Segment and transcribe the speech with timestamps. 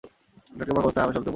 [0.57, 1.29] টাটকা পাকা অবস্থায় আম সবচেয়ে উপাদেয়।